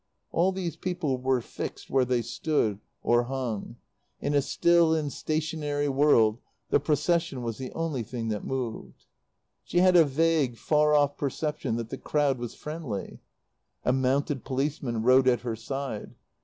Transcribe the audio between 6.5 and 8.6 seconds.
the Procession was the only thing that